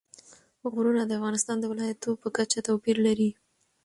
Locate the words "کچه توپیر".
2.37-2.97